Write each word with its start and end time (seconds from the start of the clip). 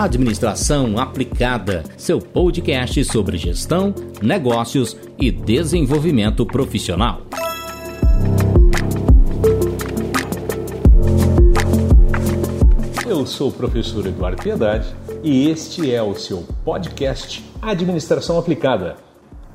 Administração 0.00 0.96
Aplicada, 0.96 1.82
seu 1.96 2.20
podcast 2.20 3.04
sobre 3.04 3.36
gestão, 3.36 3.92
negócios 4.22 4.96
e 5.18 5.28
desenvolvimento 5.28 6.46
profissional. 6.46 7.22
Eu 13.08 13.26
sou 13.26 13.48
o 13.48 13.52
professor 13.52 14.06
Eduardo 14.06 14.40
Piedade 14.40 14.94
e 15.24 15.48
este 15.48 15.92
é 15.92 16.00
o 16.00 16.14
seu 16.14 16.46
podcast 16.64 17.44
Administração 17.60 18.38
Aplicada. 18.38 18.98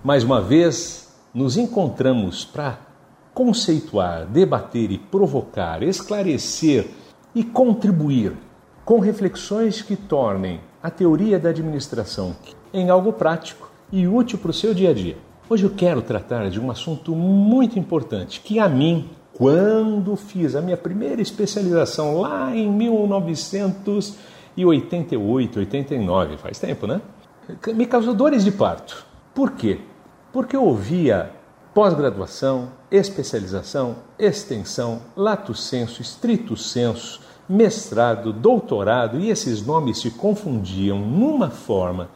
Mais 0.04 0.26
uma 0.26 0.42
vez, 0.42 1.08
nos 1.34 1.56
encontramos 1.56 2.44
para 2.44 2.80
conceituar, 3.34 4.26
debater 4.26 4.92
e 4.92 4.98
provocar, 4.98 5.82
esclarecer 5.82 6.88
e 7.34 7.46
contribuir 7.46 8.34
com 8.86 9.00
reflexões 9.00 9.82
que 9.82 9.96
tornem 9.96 10.60
a 10.82 10.90
teoria 10.90 11.40
da 11.40 11.50
administração 11.50 12.36
em 12.74 12.90
algo 12.90 13.14
prático 13.14 13.72
e 13.92 14.08
útil 14.08 14.40
para 14.40 14.52
o 14.52 14.54
seu 14.54 14.74
dia 14.74 14.90
a 14.90 14.94
dia. 14.94 15.18
Hoje 15.50 15.66
eu 15.66 15.70
quero 15.70 16.02
tratar 16.02 16.50
de 16.50 16.60
um 16.60 16.70
assunto 16.72 17.16
muito 17.16 17.80
importante 17.80 18.42
que 18.42 18.60
a 18.60 18.68
mim, 18.68 19.10
quando 19.34 20.16
fiz 20.16 20.56
a 20.56 20.62
minha 20.62 20.78
primeira 20.78 21.22
especialização 21.22 22.20
lá 22.20 22.56
em 22.56 22.72
1988, 22.72 25.60
89, 25.60 26.38
faz 26.38 26.58
tempo, 26.60 26.88
né? 26.88 27.02
Me 27.74 27.86
causou 27.86 28.14
dores 28.14 28.44
de 28.44 28.52
parto. 28.52 29.06
Por 29.34 29.52
quê? 29.52 29.80
Porque 30.32 30.56
eu 30.56 30.64
ouvia 30.64 31.32
pós-graduação, 31.74 32.70
especialização, 32.92 33.98
extensão, 34.18 35.02
lato 35.16 35.54
senso, 35.54 36.02
estrito 36.02 36.56
senso, 36.56 37.20
mestrado, 37.48 38.32
doutorado, 38.32 39.20
e 39.20 39.30
esses 39.30 39.66
nomes 39.66 40.00
se 40.00 40.12
confundiam 40.12 41.00
numa 41.00 41.50
forma 41.50 42.10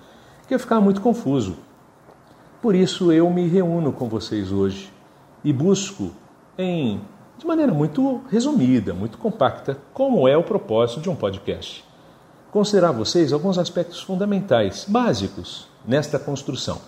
que 0.48 0.54
eu 0.54 0.60
ficava 0.60 0.82
muito 0.82 1.02
confuso. 1.02 1.58
Por 2.62 2.74
isso 2.74 3.12
eu 3.12 3.30
me 3.30 3.48
reúno 3.48 3.92
com 3.92 4.08
vocês 4.08 4.52
hoje 4.52 4.92
e 5.44 5.54
busco 5.54 6.12
em 6.58 7.02
de 7.38 7.46
maneira 7.46 7.72
muito 7.72 8.22
resumida, 8.32 8.94
muito 8.96 9.18
compacta, 9.18 9.78
como 9.94 10.28
é 10.28 10.36
o 10.36 10.44
propósito 10.44 11.02
de 11.02 11.10
um 11.10 11.16
podcast. 11.16 11.86
Considerar 12.52 12.92
vocês 12.92 13.32
alguns 13.32 13.60
aspectos 13.60 14.02
fundamentais, 14.02 14.86
básicos 14.88 15.68
nesta 15.86 16.18
construção. 16.18 16.82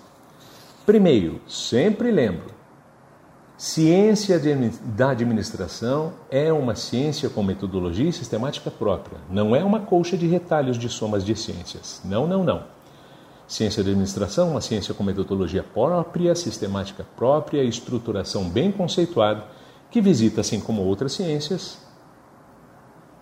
Primeiro, 0.87 1.39
sempre 1.47 2.09
lembro, 2.09 2.58
Ciência 3.59 4.39
da 4.85 5.09
administração 5.09 6.13
é 6.31 6.51
uma 6.53 6.75
ciência 6.75 7.29
com 7.29 7.43
metodologia 7.43 8.07
e 8.07 8.13
sistemática 8.13 8.71
própria. 8.71 9.17
Não 9.29 9.53
é 9.53 9.61
uma 9.61 9.81
colcha 9.81 10.17
de 10.17 10.25
retalhos 10.25 10.77
de 10.77 10.87
somas 10.87 11.25
de 11.25 11.35
ciências. 11.35 11.99
Não, 12.05 12.25
não, 12.25 12.41
não. 12.41 12.63
Ciência 13.45 13.83
da 13.83 13.89
administração 13.89 14.47
é 14.47 14.51
uma 14.51 14.61
ciência 14.61 14.93
com 14.93 15.03
metodologia 15.03 15.61
própria, 15.61 16.33
sistemática 16.35 17.05
própria, 17.17 17.61
estruturação 17.61 18.45
bem 18.45 18.71
conceituada, 18.71 19.43
que 19.91 19.99
visita, 19.99 20.39
assim 20.39 20.61
como 20.61 20.81
outras 20.83 21.11
ciências, 21.11 21.85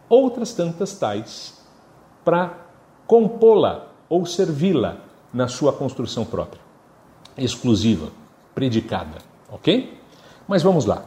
outras 0.08 0.54
tantas 0.54 0.94
tais, 1.00 1.60
para 2.24 2.56
compô-la 3.08 3.88
ou 4.08 4.24
servi-la 4.24 4.98
na 5.34 5.48
sua 5.48 5.74
construção 5.74 6.24
própria, 6.24 6.62
exclusiva, 7.36 8.12
predicada, 8.54 9.18
ok? 9.50 9.97
Mas 10.48 10.64
vamos 10.64 10.86
lá. 10.86 11.04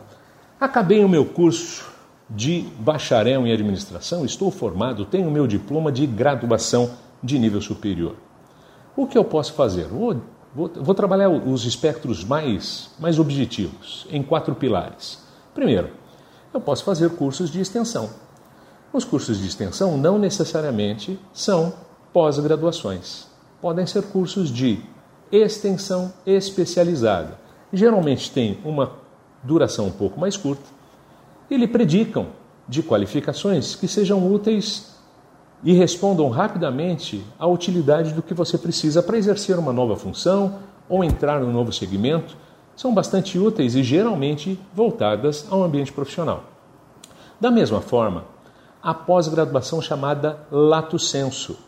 Acabei 0.61 1.05
o 1.05 1.09
meu 1.09 1.25
curso 1.25 1.91
de 2.29 2.67
bacharel 2.79 3.47
em 3.47 3.53
administração, 3.53 4.25
estou 4.25 4.51
formado, 4.51 5.05
tenho 5.05 5.31
meu 5.31 5.47
diploma 5.47 5.91
de 5.91 6.07
graduação 6.07 6.91
de 7.23 7.39
nível 7.39 7.61
superior. 7.61 8.15
O 8.97 9.07
que 9.07 9.19
eu 9.19 9.25
posso 9.25 9.55
fazer? 9.55 9.87
Vou, 9.87 10.17
vou, 10.55 10.71
vou 10.77 10.95
trabalhar 10.95 11.29
os 11.29 11.65
espectros 11.65 12.25
mais, 12.25 12.91
mais 12.99 13.19
objetivos 13.19 14.06
em 14.11 14.23
quatro 14.23 14.55
pilares. 14.55 15.25
Primeiro, 15.55 15.91
eu 16.53 16.61
posso 16.61 16.84
fazer 16.84 17.11
cursos 17.11 17.50
de 17.50 17.61
extensão. 17.61 18.11
Os 18.93 19.05
cursos 19.05 19.39
de 19.39 19.47
extensão 19.47 19.97
não 19.97 20.19
necessariamente 20.19 21.19
são 21.33 21.73
pós-graduações. 22.12 23.29
Podem 23.61 23.87
ser 23.87 24.03
cursos 24.03 24.50
de 24.50 24.81
extensão 25.31 26.12
especializada. 26.27 27.39
Geralmente 27.73 28.33
tem 28.33 28.59
uma 28.65 29.00
duração 29.43 29.87
um 29.87 29.93
pouco 29.93 30.19
mais 30.19 30.37
curta, 30.37 30.65
e 31.51 31.56
lhe 31.56 31.67
predicam 31.67 32.28
de 32.69 32.83
qualificações 32.83 33.75
que 33.75 33.89
sejam 33.89 34.33
úteis 34.33 34.95
e 35.62 35.73
respondam 35.73 36.28
rapidamente 36.28 37.25
à 37.39 37.47
utilidade 37.47 38.12
do 38.12 38.23
que 38.23 38.33
você 38.33 38.56
precisa 38.56 39.03
para 39.03 39.19
exercer 39.19 39.59
uma 39.59 39.73
nova 39.73 39.97
função 39.97 40.61
ou 40.89 41.05
entrar 41.05 41.41
num 41.41 41.53
novo 41.53 41.73
segmento. 41.73 42.37
São 42.77 42.95
bastante 42.95 43.39
úteis 43.39 43.75
e 43.75 43.83
geralmente 43.83 44.59
voltadas 44.75 45.47
ao 45.50 45.62
ambiente 45.62 45.93
profissional. 45.93 46.45
Da 47.39 47.50
mesma 47.50 47.81
forma, 47.81 48.25
a 48.83 48.95
pós-graduação 48.95 49.83
chamada 49.83 50.39
Lato 50.50 50.99
Senso. 50.99 51.59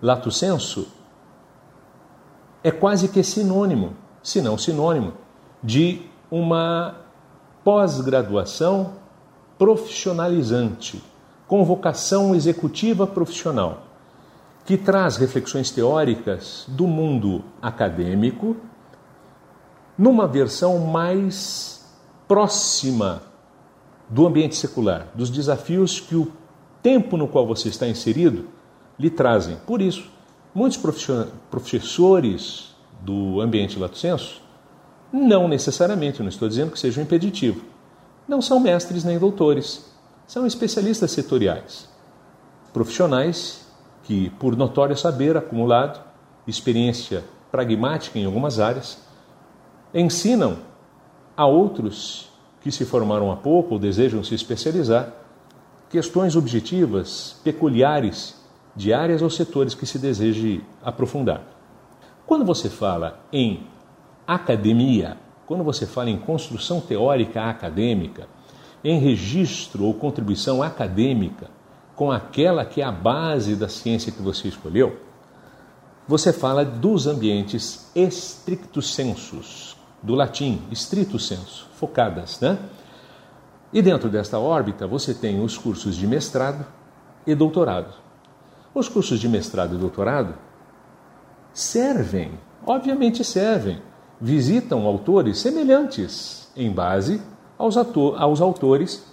Lato 0.00 0.30
Senso 0.30 0.88
é 2.64 2.70
quase 2.70 3.08
que 3.08 3.22
sinônimo, 3.22 3.94
se 4.22 4.40
não 4.40 4.58
sinônimo, 4.58 5.12
de 5.62 6.02
uma 6.32 6.96
pós-graduação 7.62 8.94
profissionalizante, 9.58 11.04
com 11.46 11.62
vocação 11.62 12.34
executiva 12.34 13.06
profissional, 13.06 13.82
que 14.64 14.78
traz 14.78 15.18
reflexões 15.18 15.70
teóricas 15.70 16.64
do 16.68 16.86
mundo 16.86 17.44
acadêmico 17.60 18.56
numa 19.98 20.26
versão 20.26 20.78
mais 20.78 21.86
próxima 22.26 23.20
do 24.08 24.26
ambiente 24.26 24.56
secular, 24.56 25.08
dos 25.14 25.28
desafios 25.28 26.00
que 26.00 26.16
o 26.16 26.32
tempo 26.82 27.18
no 27.18 27.28
qual 27.28 27.46
você 27.46 27.68
está 27.68 27.86
inserido 27.86 28.46
lhe 28.98 29.10
trazem. 29.10 29.56
Por 29.66 29.82
isso, 29.82 30.10
muitos 30.54 30.80
professores 31.50 32.74
do 33.02 33.38
ambiente 33.42 33.78
lato 33.78 33.98
senso 33.98 34.40
não 35.12 35.46
necessariamente, 35.46 36.22
não 36.22 36.28
estou 36.28 36.48
dizendo 36.48 36.70
que 36.72 36.78
seja 36.78 37.00
um 37.00 37.04
impeditivo. 37.04 37.62
Não 38.26 38.40
são 38.40 38.58
mestres 38.58 39.04
nem 39.04 39.18
doutores, 39.18 39.84
são 40.26 40.46
especialistas 40.46 41.10
setoriais, 41.10 41.88
profissionais 42.72 43.66
que, 44.04 44.30
por 44.30 44.56
notório 44.56 44.96
saber 44.96 45.36
acumulado, 45.36 46.00
experiência 46.46 47.24
pragmática 47.50 48.18
em 48.18 48.24
algumas 48.24 48.58
áreas, 48.58 48.98
ensinam 49.92 50.58
a 51.36 51.46
outros 51.46 52.30
que 52.62 52.72
se 52.72 52.84
formaram 52.84 53.30
há 53.30 53.36
pouco 53.36 53.74
ou 53.74 53.78
desejam 53.78 54.24
se 54.24 54.34
especializar 54.34 55.12
questões 55.90 56.36
objetivas, 56.36 57.36
peculiares 57.44 58.40
de 58.74 58.94
áreas 58.94 59.20
ou 59.20 59.28
setores 59.28 59.74
que 59.74 59.84
se 59.84 59.98
deseje 59.98 60.64
aprofundar. 60.82 61.42
Quando 62.26 62.44
você 62.44 62.70
fala 62.70 63.20
em 63.30 63.66
academia, 64.26 65.16
quando 65.46 65.64
você 65.64 65.86
fala 65.86 66.10
em 66.10 66.16
construção 66.16 66.80
teórica 66.80 67.42
acadêmica, 67.42 68.28
em 68.84 68.98
registro 68.98 69.84
ou 69.84 69.94
contribuição 69.94 70.62
acadêmica 70.62 71.50
com 71.94 72.10
aquela 72.10 72.64
que 72.64 72.80
é 72.80 72.84
a 72.84 72.92
base 72.92 73.54
da 73.54 73.68
ciência 73.68 74.10
que 74.10 74.22
você 74.22 74.48
escolheu, 74.48 74.98
você 76.06 76.32
fala 76.32 76.64
dos 76.64 77.06
ambientes 77.06 77.90
stricto 77.94 78.82
sensus, 78.82 79.76
do 80.02 80.14
latim 80.14 80.62
strito 80.72 81.18
sensu, 81.18 81.68
focadas, 81.74 82.40
né? 82.40 82.58
E 83.72 83.80
dentro 83.80 84.10
desta 84.10 84.38
órbita 84.38 84.86
você 84.86 85.14
tem 85.14 85.42
os 85.42 85.56
cursos 85.56 85.96
de 85.96 86.06
mestrado 86.06 86.66
e 87.26 87.34
doutorado. 87.34 87.94
Os 88.74 88.88
cursos 88.88 89.20
de 89.20 89.28
mestrado 89.28 89.74
e 89.74 89.78
doutorado 89.78 90.34
servem, 91.52 92.38
obviamente 92.66 93.22
servem, 93.22 93.80
visitam 94.22 94.86
autores 94.86 95.38
semelhantes 95.38 96.48
em 96.56 96.70
base 96.70 97.20
aos, 97.58 97.76
aos 97.76 98.40
autores 98.40 99.04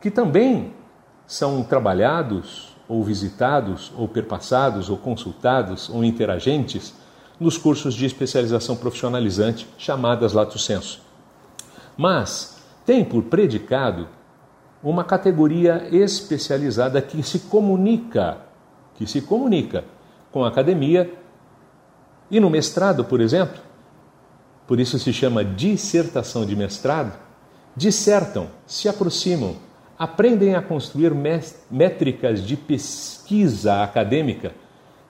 que 0.00 0.10
também 0.10 0.72
são 1.26 1.62
trabalhados 1.62 2.74
ou 2.88 3.04
visitados 3.04 3.92
ou 3.94 4.08
perpassados 4.08 4.88
ou 4.88 4.96
consultados 4.96 5.90
ou 5.90 6.02
interagentes 6.02 6.94
nos 7.38 7.58
cursos 7.58 7.92
de 7.92 8.06
especialização 8.06 8.74
profissionalizante 8.74 9.68
chamadas 9.76 10.32
lato 10.32 10.58
sensu. 10.58 11.02
Mas 11.94 12.56
tem 12.86 13.04
por 13.04 13.24
predicado 13.24 14.08
uma 14.82 15.04
categoria 15.04 15.86
especializada 15.92 17.02
que 17.02 17.22
se 17.22 17.40
comunica, 17.40 18.38
que 18.94 19.06
se 19.06 19.20
comunica 19.20 19.84
com 20.32 20.42
a 20.42 20.48
academia 20.48 21.12
e 22.30 22.40
no 22.40 22.48
mestrado, 22.48 23.04
por 23.04 23.20
exemplo, 23.20 23.60
por 24.66 24.80
isso 24.80 24.98
se 24.98 25.12
chama 25.12 25.44
dissertação 25.44 26.46
de 26.46 26.56
mestrado, 26.56 27.12
dissertam, 27.76 28.48
se 28.66 28.88
aproximam, 28.88 29.56
aprendem 29.98 30.54
a 30.54 30.62
construir 30.62 31.12
métricas 31.70 32.42
de 32.42 32.56
pesquisa 32.56 33.82
acadêmica 33.82 34.54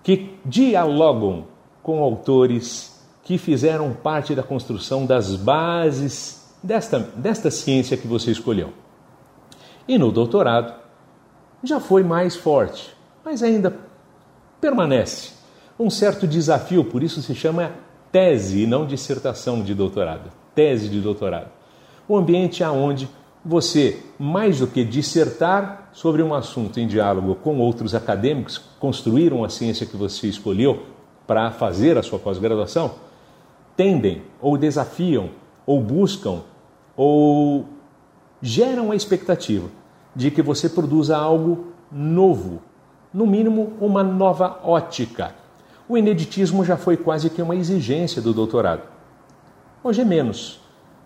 que 0.02 0.38
dialogam 0.44 1.46
com 1.82 2.02
autores 2.02 2.94
que 3.22 3.38
fizeram 3.38 3.92
parte 3.92 4.34
da 4.34 4.42
construção 4.42 5.06
das 5.06 5.34
bases 5.34 6.54
desta, 6.62 6.98
desta 6.98 7.50
ciência 7.50 7.96
que 7.96 8.06
você 8.06 8.30
escolheu. 8.30 8.72
E 9.86 9.98
no 9.98 10.10
doutorado 10.10 10.74
já 11.62 11.80
foi 11.80 12.02
mais 12.02 12.36
forte, 12.36 12.94
mas 13.24 13.42
ainda 13.42 13.74
permanece 14.60 15.32
um 15.78 15.90
certo 15.90 16.26
desafio, 16.26 16.84
por 16.84 17.02
isso 17.02 17.20
se 17.22 17.34
chama 17.34 17.72
tese 18.14 18.62
e 18.62 18.66
não 18.66 18.86
dissertação 18.86 19.60
de 19.60 19.74
doutorado, 19.74 20.30
tese 20.54 20.88
de 20.88 21.00
doutorado. 21.00 21.48
O 22.06 22.16
ambiente 22.16 22.62
aonde 22.62 23.08
você, 23.44 24.00
mais 24.16 24.60
do 24.60 24.68
que 24.68 24.84
dissertar 24.84 25.88
sobre 25.92 26.22
um 26.22 26.32
assunto 26.32 26.78
em 26.78 26.86
diálogo 26.86 27.34
com 27.34 27.58
outros 27.58 27.92
acadêmicos, 27.92 28.56
construíram 28.78 29.42
a 29.42 29.48
ciência 29.48 29.84
que 29.84 29.96
você 29.96 30.28
escolheu 30.28 30.84
para 31.26 31.50
fazer 31.50 31.98
a 31.98 32.04
sua 32.04 32.20
pós-graduação, 32.20 32.92
tendem 33.76 34.22
ou 34.40 34.56
desafiam 34.56 35.30
ou 35.66 35.82
buscam 35.82 36.42
ou 36.96 37.64
geram 38.40 38.92
a 38.92 38.94
expectativa 38.94 39.68
de 40.14 40.30
que 40.30 40.40
você 40.40 40.68
produza 40.68 41.16
algo 41.16 41.72
novo, 41.90 42.62
no 43.12 43.26
mínimo 43.26 43.72
uma 43.80 44.04
nova 44.04 44.60
ótica. 44.62 45.34
O 45.86 45.98
ineditismo 45.98 46.64
já 46.64 46.78
foi 46.78 46.96
quase 46.96 47.28
que 47.28 47.42
uma 47.42 47.54
exigência 47.54 48.22
do 48.22 48.32
doutorado. 48.32 48.82
Hoje 49.82 50.00
é 50.00 50.04
menos, 50.04 50.60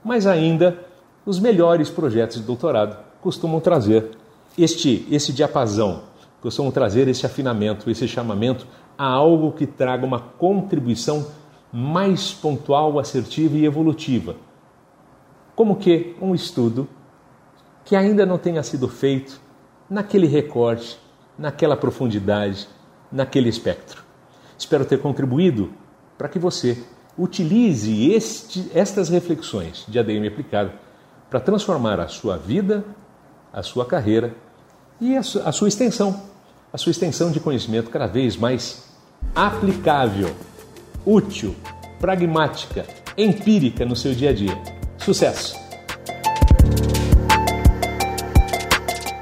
mas 0.05 0.25
ainda 0.25 0.79
os 1.27 1.41
melhores 1.41 1.91
projetos 1.91 2.37
de 2.37 2.45
doutorado 2.45 2.97
costumam 3.21 3.59
trazer 3.59 4.11
este, 4.57 5.05
esse 5.11 5.33
diapasão, 5.33 6.03
costumam 6.41 6.71
trazer 6.71 7.09
esse 7.09 7.27
afinamento, 7.27 7.91
esse 7.91 8.07
chamamento 8.07 8.69
a 8.97 9.05
algo 9.05 9.51
que 9.51 9.67
traga 9.67 10.07
uma 10.07 10.21
contribuição 10.21 11.27
mais 11.73 12.33
pontual, 12.33 13.01
assertiva 13.01 13.57
e 13.57 13.65
evolutiva. 13.65 14.37
Como 15.57 15.75
que 15.75 16.15
um 16.23 16.37
estudo 16.37 16.89
que 17.85 17.97
ainda 17.97 18.25
não 18.25 18.39
tenha 18.39 18.63
sido 18.63 18.87
feito 18.87 19.41
naquele 19.91 20.29
recorte, 20.29 21.01
naquela 21.37 21.77
profundidade, 21.77 22.69
naquele 23.11 23.49
espectro. 23.49 24.08
Espero 24.59 24.85
ter 24.85 25.01
contribuído 25.01 25.73
para 26.19 26.29
que 26.29 26.39
você 26.39 26.77
utilize 27.17 28.13
este, 28.13 28.71
estas 28.75 29.09
reflexões 29.09 29.85
de 29.89 29.99
ADM 29.99 30.27
aplicado 30.27 30.73
para 31.31 31.39
transformar 31.39 32.01
a 32.01 32.09
sua 32.09 32.37
vida, 32.37 32.85
a 33.53 33.63
sua 33.63 33.87
carreira 33.87 34.35
e 35.01 35.17
a 35.17 35.23
sua, 35.23 35.43
a 35.45 35.53
sua 35.53 35.69
extensão, 35.69 36.23
a 36.73 36.79
sua 36.79 36.91
extensão 36.91 37.31
de 37.31 37.39
conhecimento 37.39 37.91
cada 37.91 38.07
vez 38.07 38.37
mais 38.37 38.89
aplicável, 39.35 40.35
útil, 41.07 41.55
pragmática, 42.01 42.85
empírica 43.17 43.85
no 43.85 43.95
seu 43.95 44.13
dia 44.13 44.31
a 44.31 44.33
dia. 44.33 44.61
Sucesso! 44.99 45.57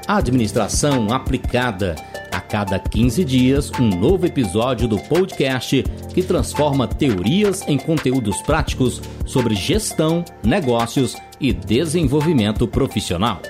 Administração 0.07 1.11
aplicada. 1.11 1.95
Cada 2.49 2.79
15 2.79 3.25
dias, 3.25 3.71
um 3.79 3.89
novo 3.89 4.25
episódio 4.25 4.87
do 4.87 4.97
podcast 4.97 5.83
que 6.13 6.23
transforma 6.23 6.87
teorias 6.87 7.67
em 7.67 7.77
conteúdos 7.77 8.41
práticos 8.41 9.01
sobre 9.25 9.53
gestão, 9.53 10.23
negócios 10.43 11.15
e 11.39 11.51
desenvolvimento 11.51 12.67
profissional. 12.67 13.41